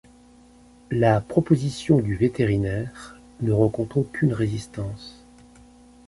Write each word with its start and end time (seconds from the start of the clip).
La 0.89 1.21
proposition 1.21 1.99
du 1.99 2.15
vétérinaire 2.15 3.21
ne 3.41 3.51
rencontre 3.51 3.99
aucune 3.99 4.33
résistance. 4.33 5.23